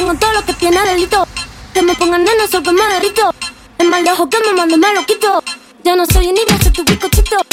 [0.00, 1.26] tengo todo lo que tiene delito.
[1.74, 3.34] Que me pongan nena, soy que me derrito.
[3.78, 5.42] Es más lejos que me mando, me lo quito.
[5.84, 7.49] Ya no soy niña, soy tu bizcochito.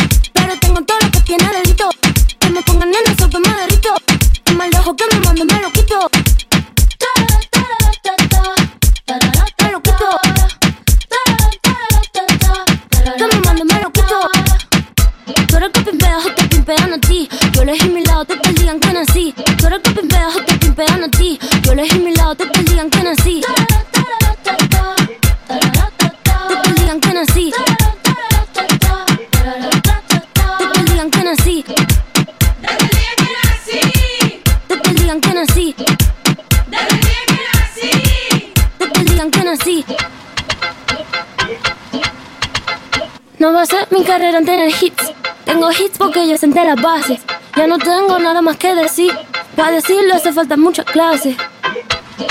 [44.18, 45.14] Carrera en tener hits.
[45.46, 47.20] Tengo hits porque yo senté las bases.
[47.56, 49.14] Ya no tengo nada más que decir.
[49.56, 51.38] Para decirlo hace falta muchas clases.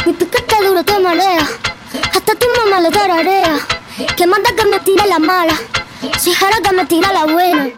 [0.05, 1.47] Mi piquete duro te marea.
[2.13, 3.57] Hasta tu mamá le tararea.
[4.17, 5.55] Que manda que me tire la mala.
[6.19, 7.69] Si jara que me tira la buena.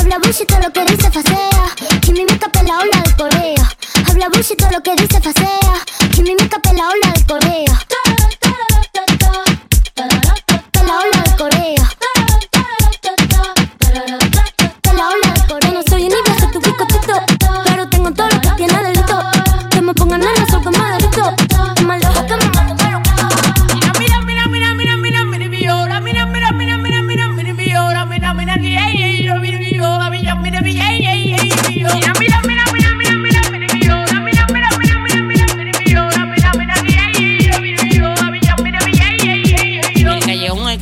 [0.00, 1.64] Habla bullshit todo lo que dice facea.
[2.08, 3.64] Y mi mica la ola de Corea.
[4.08, 5.76] Habla bullshit todo lo que dice facea.
[6.16, 8.03] Y mi mica la ola de Corea.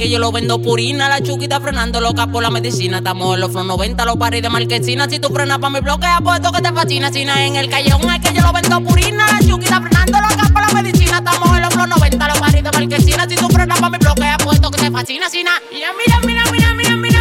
[0.03, 2.99] Que yo lo vendo purina, la chuquita frenando loca por la medicina.
[2.99, 5.09] Estamos en los flow 90, los paris de marquesina.
[5.09, 7.13] Si tú frenas pa' mi bloque, apuesto que te fascina.
[7.13, 10.67] Sina en el callejón es que yo lo vendo purina, la chuquita frenando loca por
[10.67, 11.19] la medicina.
[11.19, 13.29] Estamos en los flow 90, los paris de marquesina.
[13.29, 15.27] Si tú frenas pa' mi bloque, apuesto que te fascina.
[15.31, 17.12] Mira, mira, mira, mira, mira, mira,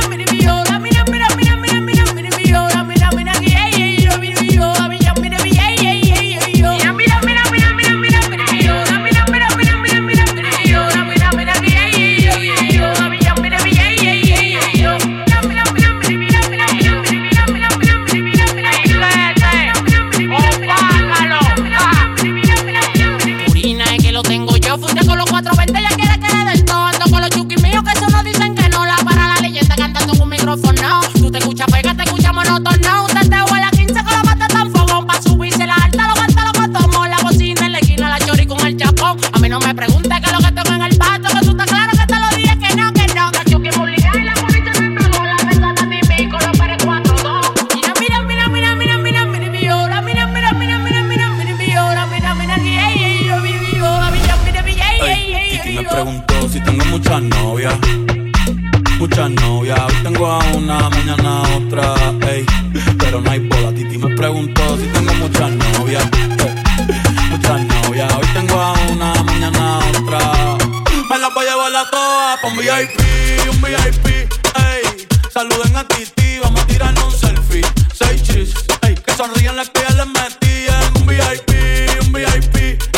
[75.42, 77.64] Saluden a Titi, vamos a tirarnos un selfie.
[77.96, 78.54] Seis chis,
[78.84, 78.94] ey.
[78.94, 82.56] Que sonrían las que ya les metí en un VIP, un VIP,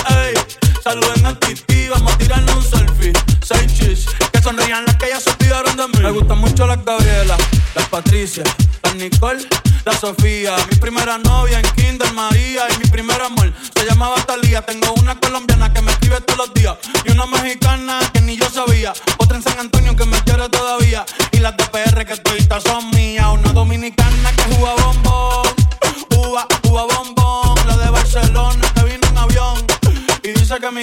[0.09, 0.33] ey.
[0.83, 3.13] Saluden a Titi, vamos a tirarnos un selfie.
[3.41, 6.03] Seis chis, que sonrían las que ya se olvidaron de mí.
[6.03, 7.37] Me gustan mucho las Gabriela,
[7.75, 8.43] las Patricia,
[8.83, 9.47] las Nicole,
[9.85, 10.57] la Sofía.
[10.69, 14.61] Mi primera novia en Kinder María y mi primer amor se llamaba Talía.
[14.65, 16.75] Tengo una colombiana que me escribe todos los días
[17.05, 18.91] y una mexicana que ni yo sabía.
[19.17, 21.63] Otra en San Antonio que me quiere todavía y las de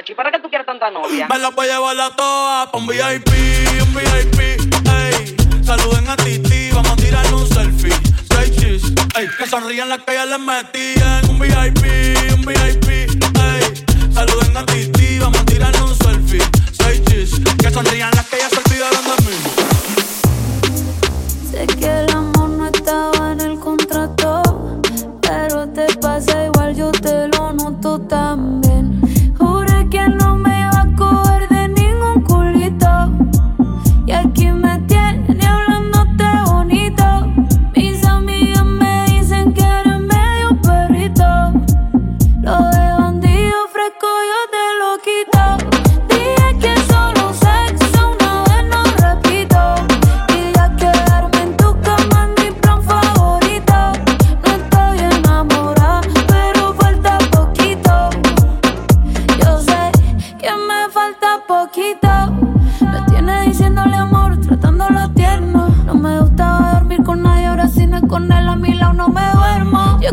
[0.00, 1.28] ¿Y para qué tú quieres tanta novia?
[1.28, 3.28] Me la voy a llevar la toa pa' un VIP,
[3.82, 5.36] un VIP, ey.
[5.62, 7.92] Saluden a Titi, vamos a tirarle un selfie.
[8.30, 9.28] Say cheese, ey.
[9.36, 11.28] Que sonrían las que ya les metían.
[11.28, 11.84] Un VIP,
[12.34, 13.84] un VIP, ey.
[14.14, 16.42] Saluden a Titi, vamos a tirarle un selfie.
[16.72, 18.61] Say cheese, que sonrían las que ya se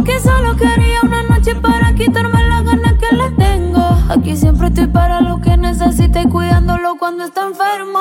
[0.04, 3.84] que solo quería una noche para quitarme las ganas que le tengo.
[4.10, 8.00] Aquí siempre estoy para lo que necesite, cuidándolo cuando está enfermo.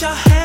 [0.00, 0.39] your head.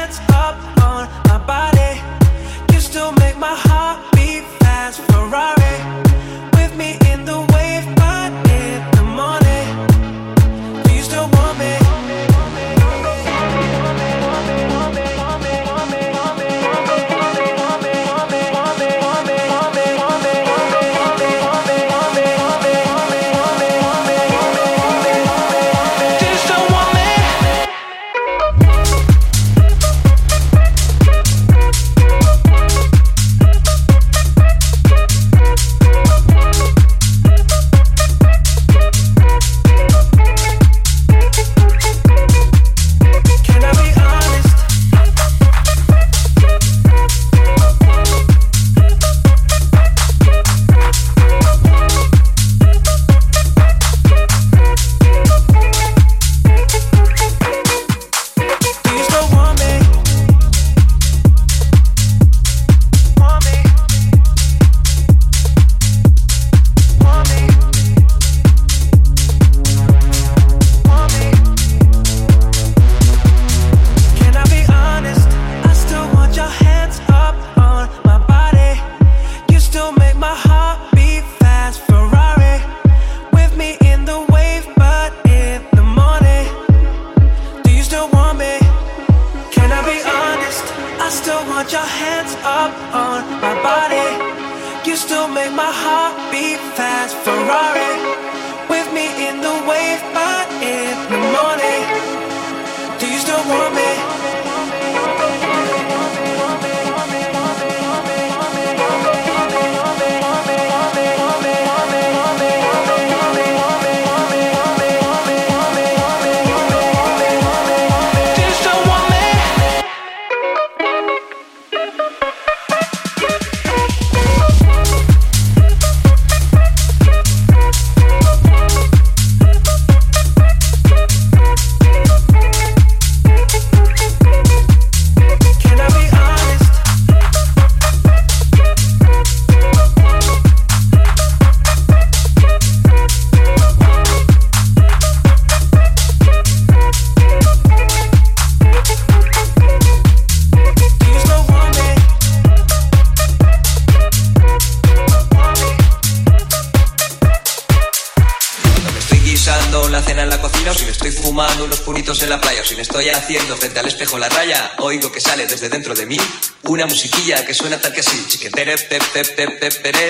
[161.66, 164.30] dando unos puritos en la playa, o si me estoy haciendo frente al espejo la
[164.30, 166.18] raya, oigo que sale desde dentro de mí
[166.64, 169.04] una musiquilla que suena tal que así, chiquetere pep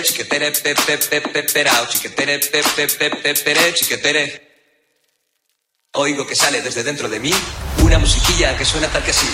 [0.03, 1.07] chiquetere pep pep
[1.87, 4.41] chiquetere pep pep chiquetere.
[5.93, 7.31] Oigo que sale desde dentro de mí
[7.83, 9.27] una musiquilla que suena tal que así.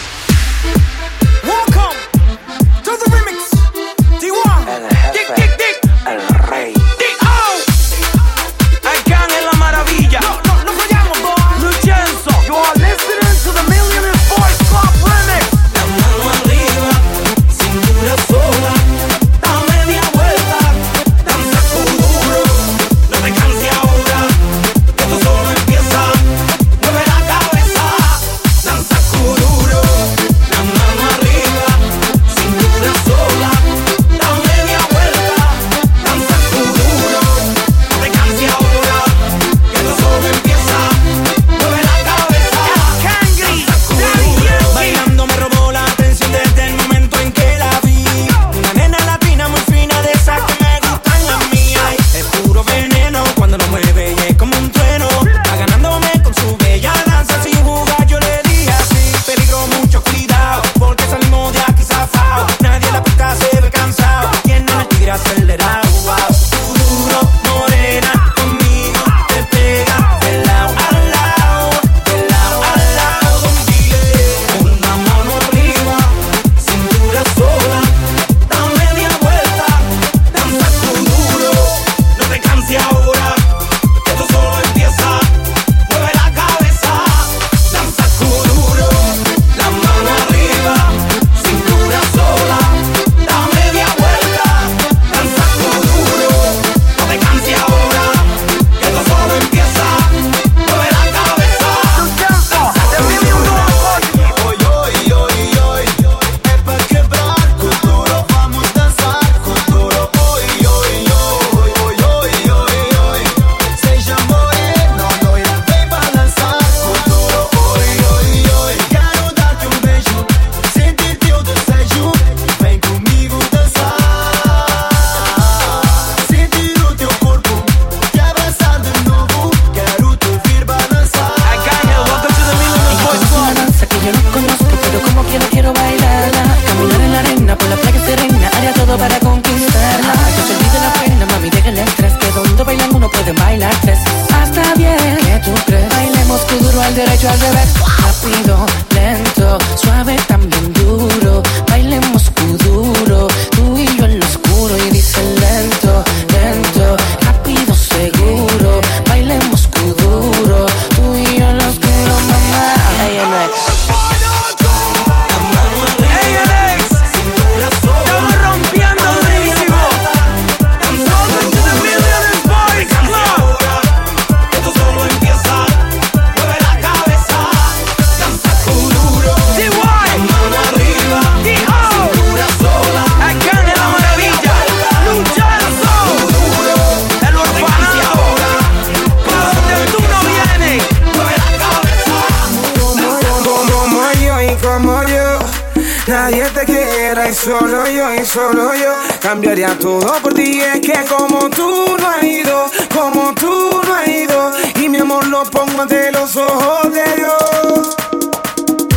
[196.53, 200.61] te quiera y solo yo y solo yo cambiaría todo por ti.
[200.61, 205.25] Es que como tú no has ido, como tú no has ido y mi amor
[205.27, 207.95] lo pongo ante los ojos de Dios.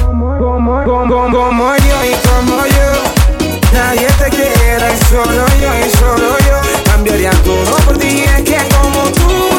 [0.00, 0.38] Como,
[0.84, 6.84] como, como, yo y como yo, nadie te quiera y solo yo y solo yo
[6.84, 8.25] cambiaría todo por ti.
[8.37, 9.53] Es que como tú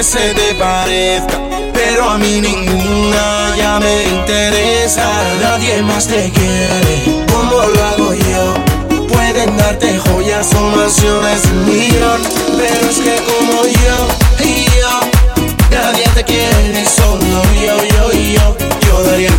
[0.00, 1.38] que se te parezca,
[1.74, 5.06] pero a mí ninguna ya me interesa.
[5.42, 8.54] Nadie más te quiere, como lo hago yo.
[9.08, 12.22] Pueden darte joyas o mansiones millón,
[12.56, 13.96] pero es que como yo
[14.42, 14.94] y yo,
[15.70, 18.56] nadie te quiere, solo yo, yo yo.
[18.86, 19.38] Yo daría el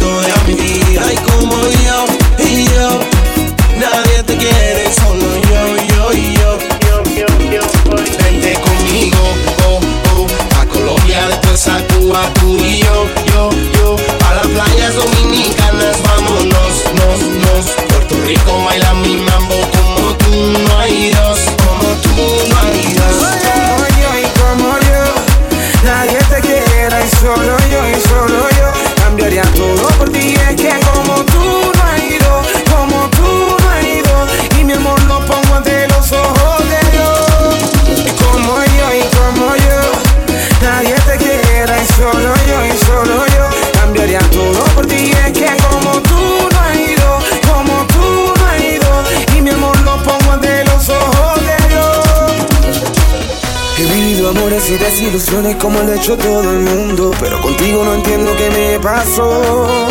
[55.12, 59.90] ilusiones como lo ha hecho todo el mundo, pero contigo no entiendo qué me pasó.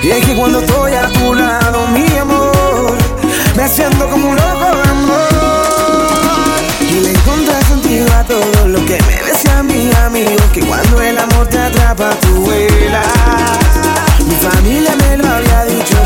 [0.00, 2.94] Y es que cuando estoy a tu lado, mi amor,
[3.56, 5.26] me siento como un loco de amor.
[6.88, 11.18] Y le encontré sentido a todo lo que me decían mis amigos, que cuando el
[11.18, 13.06] amor te atrapa, tú vuelas.
[14.24, 16.05] Mi familia me lo había dicho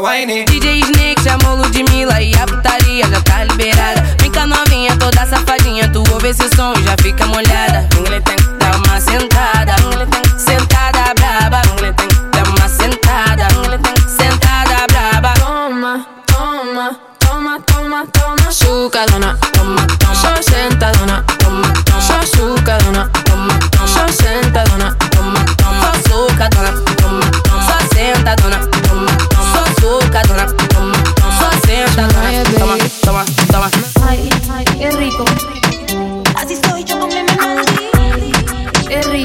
[0.00, 0.51] whine it.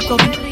[0.10, 0.47] Así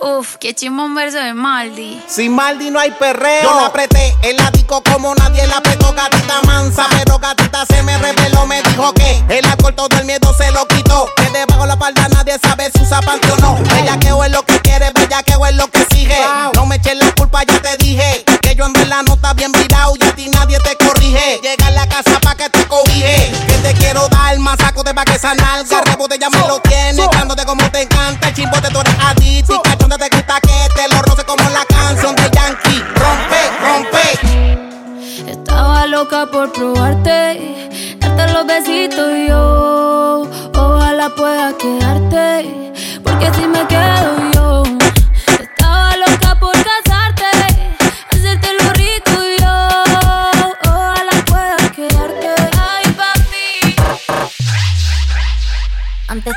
[0.00, 2.02] Uf, qué chimón verso de Maldi.
[2.06, 3.42] Sin Maldi no hay perreo.
[3.42, 6.86] Yo la apreté en la disco como nadie la apretó, gatita mansa.
[6.90, 10.66] Pero gatita se me reveló, me dijo que el alcohol todo el miedo se lo
[10.68, 11.08] quitó.
[11.16, 13.56] Que debajo la falda nadie sabe si usa panty o no.
[13.74, 16.18] Bellaqueo es lo que quiere, bellaqueo es lo que sigue.
[16.54, 18.24] No me eches la culpa, ya te dije.
[18.42, 21.40] Que yo en verdad no está bien virado y a ti nadie te corrige.
[21.42, 23.32] Llega a la casa pa' que te cobije.
[23.48, 25.80] Que te quiero dar más saco de pa' que esa nalga.
[25.82, 26.60] Rebote ya me lo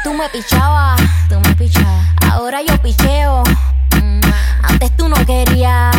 [0.04, 2.08] tú me pichabas, tú me pichabas.
[2.32, 3.44] Ahora yo picheo.
[4.02, 4.22] Mm,
[4.64, 5.96] Antes tú no querías,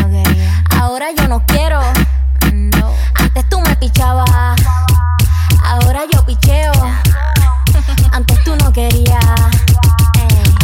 [0.00, 0.64] no quería.
[0.80, 1.80] Ahora yo no quiero.
[2.52, 2.92] No.
[3.14, 4.28] Antes tú me pichabas.
[5.64, 6.72] Ahora yo picheo.
[8.12, 9.24] Antes tú no querías.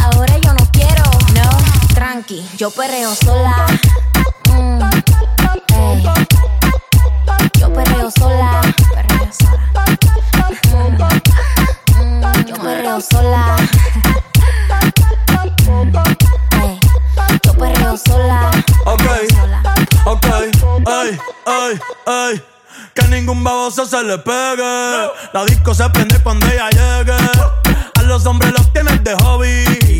[0.03, 1.03] Ahora yo no quiero.
[1.35, 1.95] No.
[1.95, 3.67] Tranqui, yo perreo sola.
[13.01, 13.57] Perreo sola.
[16.63, 16.79] Ey,
[17.43, 18.51] Yo perreo sola.
[18.85, 19.03] Ok,
[20.05, 20.27] ok,
[20.87, 22.43] ay, ay, ay.
[22.95, 25.11] Que ningún baboso se le pegue.
[25.33, 27.17] La disco se prende cuando ella llegue.
[27.95, 30.00] A los hombres los tienes de hobby.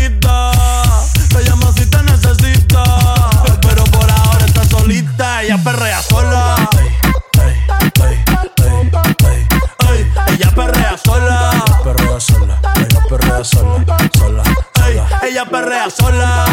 [13.41, 13.97] Perrea sola.
[14.17, 14.43] Sola.
[14.85, 16.45] Ey, ella perrea sola.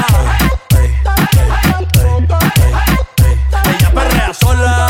[3.65, 4.87] Ella perrea sola.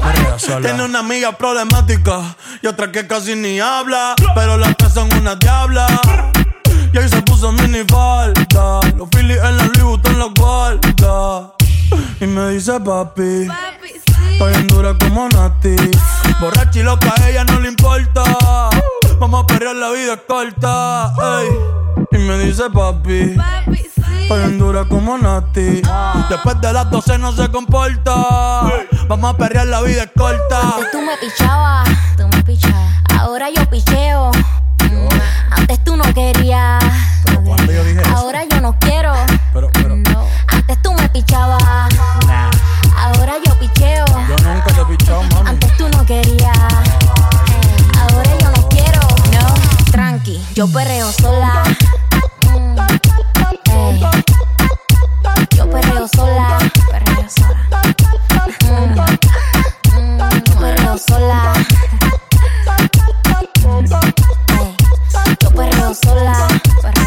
[0.00, 0.62] Perrea sola.
[0.62, 4.14] Tiene una amiga problemática y otra que casi ni habla.
[4.34, 5.86] Pero las tres son una diabla.
[6.92, 8.80] Y ahí se puso mini falta.
[8.96, 11.52] Los Phillies en la Louis Vuitton los guarda.
[12.20, 13.48] Y me dice papi.
[14.32, 15.76] Estoy en dura como Nati.
[16.40, 18.24] Borracha y loca, a ella no le importa.
[19.22, 21.14] Vamos a perrear, la vida es corta.
[21.42, 21.48] ey.
[22.10, 23.36] Y me dice papi.
[24.22, 25.80] Estoy en dura como Nati.
[26.28, 28.16] Después de las 12 no se comporta.
[29.06, 30.60] Vamos a perrear, la vida es corta.
[30.74, 32.92] Antes tú me pichabas, tú me pichabas.
[33.16, 34.32] Ahora yo picheo.
[34.90, 35.08] Mm,
[35.52, 36.82] Antes tú no querías.
[38.16, 39.14] Ahora yo no quiero.
[39.54, 40.26] No.
[40.48, 41.91] Antes tú me pichabas.
[50.62, 51.64] Yo perreo sola.
[52.46, 52.76] Mm,
[53.72, 54.00] ey.
[55.56, 56.58] Yo perreo sola.
[56.88, 57.68] Perreo sola.
[58.70, 58.94] Mm,
[59.98, 61.52] mm, perreo sola.
[64.60, 64.76] Ey.
[65.40, 66.48] Yo perreo sola.
[66.80, 67.01] Perreo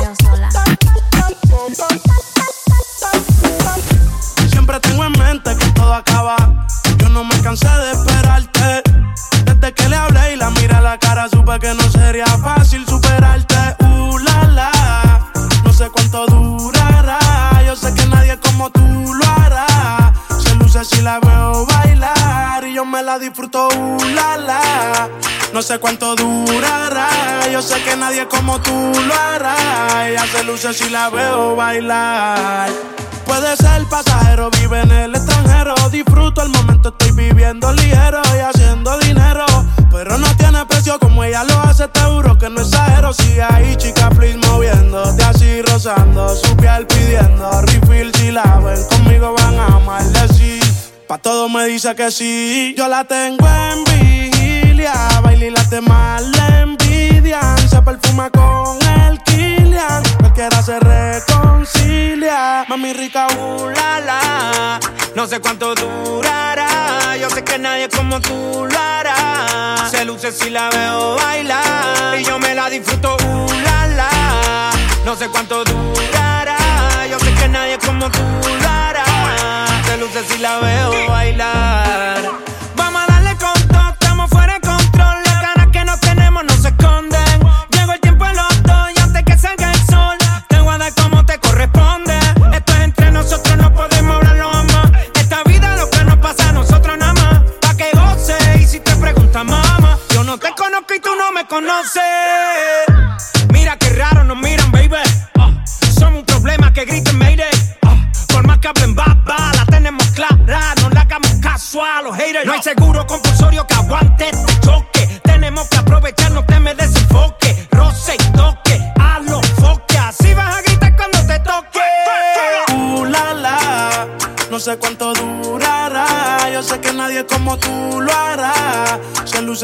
[28.45, 30.07] como tú lo hará.
[30.07, 32.69] Ella se luce si la veo bailar.
[33.25, 35.73] Puede ser pasajero, vive en el extranjero.
[35.91, 39.45] Disfruto el momento, estoy viviendo ligero y haciendo dinero.
[39.91, 43.13] Pero no tiene precio como ella lo hace, te juro que no exagero.
[43.13, 48.13] Sigue ahí, chica, please, moviéndote así, rozando su piel pidiendo refill.
[48.13, 50.34] Si la ven conmigo, van a amarle.
[51.07, 52.73] Pa' todo me dice que sí.
[52.75, 57.57] Yo la tengo en vigilia, baila y las demás le envidian.
[57.69, 62.65] Se perfuma con el Kilian, cualquiera se reconcilia.
[62.67, 64.79] Mami rica, uh, la.
[65.15, 67.15] No sé cuánto durará.
[67.21, 69.87] Yo sé que nadie como tú lo hará.
[69.91, 72.19] Se luce si la veo bailar.
[72.19, 74.71] Y yo me la disfruto, uh, la.
[75.05, 76.57] No sé cuánto durará.
[77.11, 78.23] Yo sé que nadie como tú
[78.61, 78.64] lo
[80.05, 80.13] hará.
[80.13, 82.54] Se luce si la veo bailar.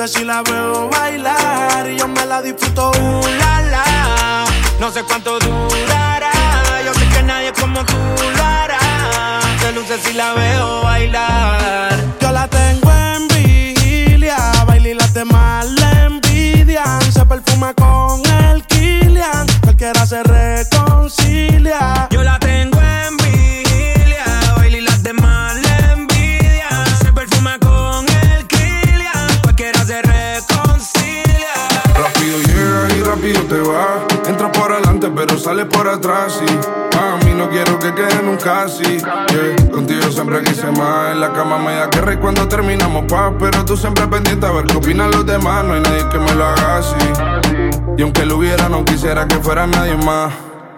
[0.02, 1.88] Luce si la veo bailar.
[1.88, 4.46] Y yo me la disfruto, uh, la, la.
[4.80, 6.32] No sé cuánto durará.
[6.84, 7.98] Yo sé que nadie como tú
[8.36, 8.80] lo hará.
[9.60, 11.94] Se luce si la veo bailar.
[12.20, 14.38] Yo la tengo en vigilia.
[14.66, 17.00] Baila y las demás le envidian.
[17.12, 19.46] Se perfuma con el Kilian.
[19.62, 20.51] Cualquiera se reconcilia.
[38.52, 38.98] Así.
[38.98, 39.72] Yeah.
[39.72, 41.12] Contigo siempre quise más.
[41.12, 43.34] En la cama me da guerra y cuando terminamos paz.
[43.40, 45.64] Pero tú siempre pendiente a ver qué opinan los demás.
[45.66, 46.96] No hay nadie que me lo haga así.
[47.98, 50.34] Y aunque lo hubiera, no quisiera que fuera nadie más.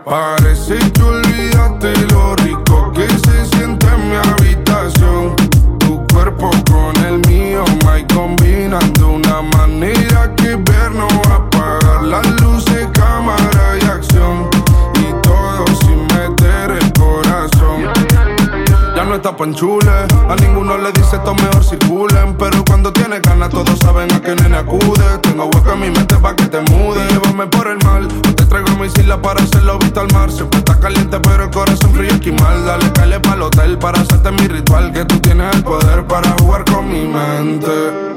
[0.06, 5.36] Parece que olvidaste lo rico que se siente en mi habitación.
[5.80, 11.38] Tu cuerpo con el mío, my combinan de una manera que ver no va a
[11.38, 12.43] apagar las luces,
[19.13, 19.91] no está panchule,
[20.28, 22.36] a ninguno le dice esto mejor circulen.
[22.36, 25.19] Pero cuando tienes ganas, todos saben a qué nene acude.
[25.21, 27.06] Tengo hueco en mi mente pa' que te mude.
[27.10, 30.32] Llévame por el mal, o te traigo mi isla para hacerlo vista al mar.
[30.32, 32.65] Siempre está caliente, pero el corazón frío esquimal.
[32.65, 34.91] Dale, calle pa'l hotel para hacerte mi ritual.
[34.91, 38.13] Que tú tienes el poder para jugar con mi mente.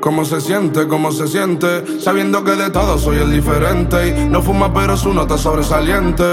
[0.00, 0.88] ¿Cómo se siente?
[0.88, 2.00] ¿Cómo se siente?
[2.00, 4.08] Sabiendo que de todo soy el diferente.
[4.08, 6.24] Y no fuma, pero su nota sobresaliente.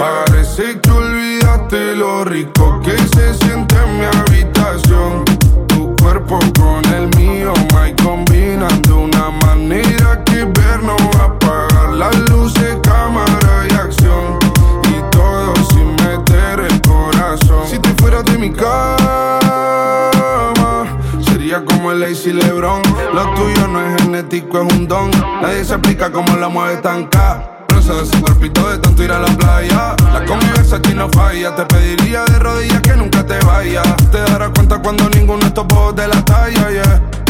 [0.00, 0.90] Parece que
[1.96, 5.24] lo rico que se siente en mi habitación.
[5.68, 11.26] Tu cuerpo con el mío, my combinan de una manera que ver no va a
[11.26, 14.38] apagar las luces, cámara y acción.
[14.88, 17.66] Y todo sin meter el corazón.
[17.66, 19.40] Si te fueras de mi cama,
[21.20, 22.82] sería como el Lazy Lebron.
[23.14, 25.10] Lo tuyo no es genético, es un don.
[25.42, 27.59] Nadie se explica cómo la mueves tan ca.
[27.80, 29.96] Presa de su cuerpito de tanto ir a la playa.
[30.12, 31.54] La convivencia aquí no falla.
[31.54, 33.86] Te pediría de rodillas que nunca te vayas.
[34.12, 37.29] Te darás cuenta cuando ninguno de estos de la talla, yeah.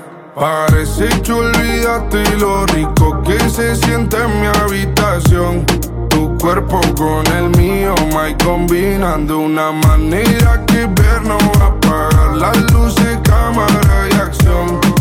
[0.35, 5.65] Parece que olvidaste lo rico que se siente en mi habitación.
[6.09, 11.67] Tu cuerpo con el mío, my combinan de una manera que ver no va a
[11.67, 15.00] apagar las luces, cámara y acción.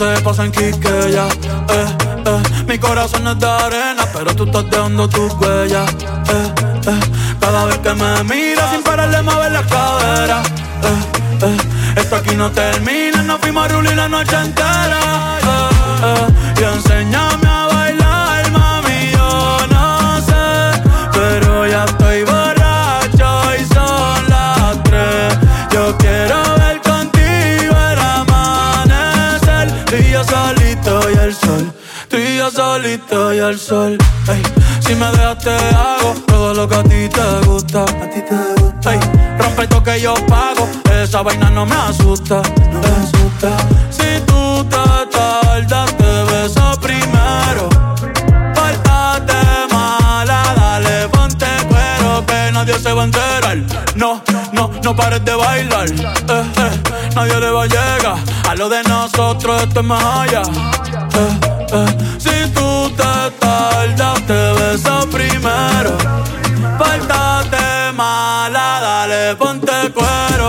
[0.00, 1.86] se pasa en Quique ya, eh,
[2.24, 2.42] eh.
[2.66, 6.54] Mi corazón es de arena, pero tú estás dejando tus huellas, eh,
[6.86, 7.00] eh.
[7.38, 10.42] Cada vez que me miras sin pararle mover la cadera,
[10.88, 12.00] eh, eh.
[12.00, 15.00] Esto aquí no termina, nos fuimos a rulir la noche entera,
[15.42, 16.26] eh, eh.
[41.20, 42.40] esa vaina no me asusta.
[42.72, 43.50] No me asusta.
[43.90, 47.68] Si tú te tardas, te beso primero.
[48.54, 49.34] Pártate
[49.70, 53.58] mala, dale, ponte cuero, que nadie se va a enterar.
[53.96, 55.90] No, no, no pares de bailar.
[55.90, 56.82] Eh, eh,
[57.14, 58.16] nadie le va a llegar.
[58.48, 60.42] A lo de nosotros esto es más allá.
[61.72, 61.86] Eh,
[62.18, 65.92] si tú te tardas, te beso primero.
[66.78, 70.39] Pártate mala, dale, ponte cuero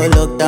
[0.00, 0.39] todo lo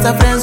[0.00, 0.39] essa friend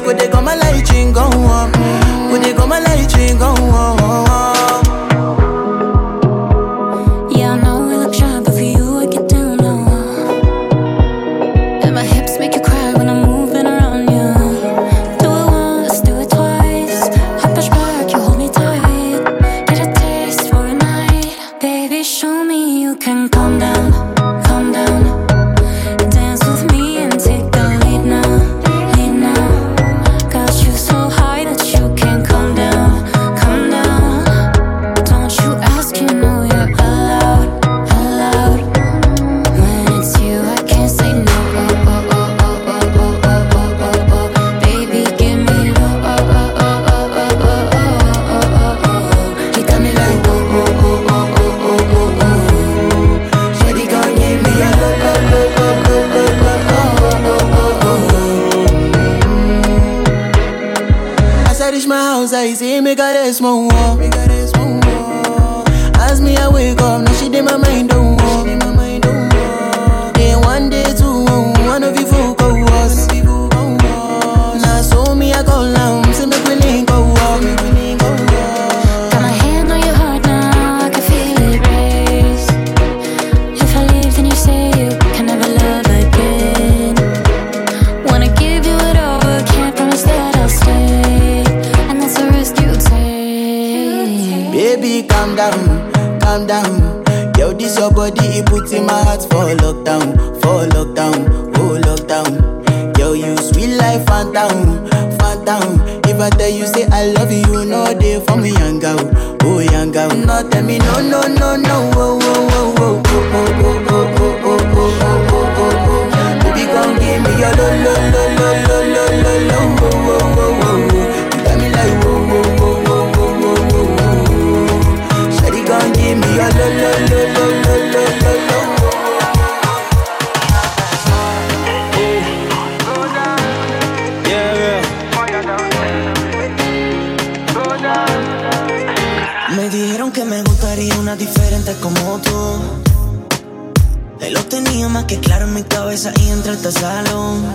[146.38, 147.46] cabeza y entré a este salón.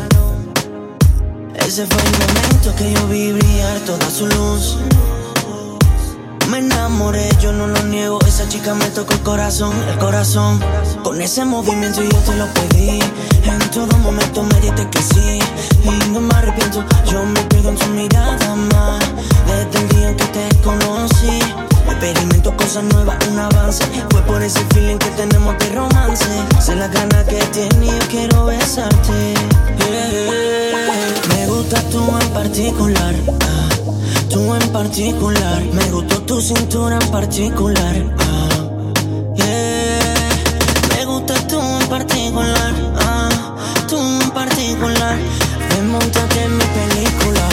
[1.54, 4.78] Ese fue el momento que yo vi brillar toda su luz.
[6.48, 8.18] Me enamoré, yo no lo niego.
[8.26, 10.60] Esa chica me tocó el corazón, el corazón.
[11.02, 13.00] Con ese movimiento yo te lo pedí.
[13.44, 15.38] En todo momento me dijiste que sí.
[15.84, 19.04] Y no me arrepiento, yo me pierdo en tu mirada más.
[19.46, 21.71] Desde el día en que te conocí.
[22.02, 23.84] Experimento cosas nuevas, un avance.
[24.10, 26.24] Fue por ese feeling que tenemos de romance.
[26.60, 29.34] Sé la gana que tiene y quiero besarte.
[31.28, 33.14] Me gusta tú en particular.
[33.42, 33.68] ah,
[34.28, 35.62] Tú en particular.
[35.72, 37.94] Me gustó tu cintura en particular.
[38.18, 38.48] ah.
[40.96, 42.74] Me gusta tú en particular.
[42.98, 43.28] ah,
[43.88, 45.16] Tú en particular.
[45.70, 47.48] Me montaste en mi película.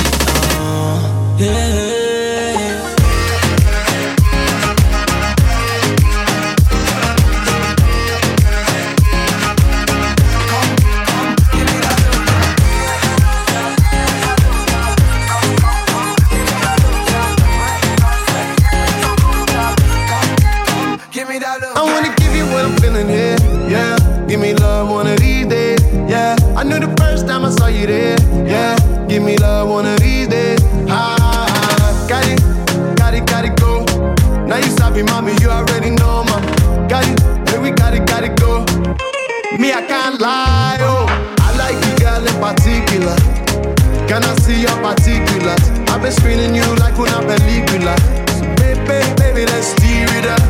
[44.10, 45.70] Can I see your particulars?
[45.88, 47.94] I've been screening you like una película.
[48.34, 50.42] So baby, baby, let's steer it up.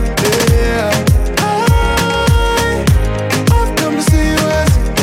[0.48, 0.90] Yeah.
[3.76, 4.32] To see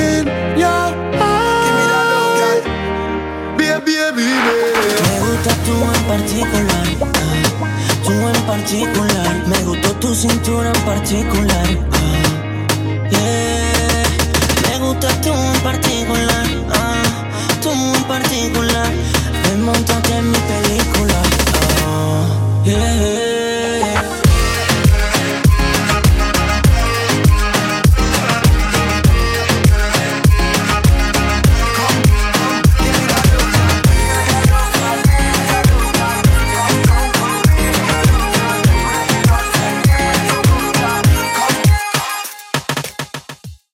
[0.00, 0.24] in
[0.57, 0.88] your
[1.20, 2.64] eyes.
[3.59, 4.24] Baby, baby.
[5.04, 6.84] Me gusta tú en particular.
[7.12, 7.44] Ah,
[8.07, 9.32] tú en particular.
[9.48, 11.66] Me gustó tu cintura en particular.
[11.92, 14.04] Ah, yeah.
[14.66, 16.36] Me gusta tú en particular
[18.07, 18.92] particular.
[19.44, 21.22] Me montaste en mi película.
[21.86, 23.15] Oh, yeah.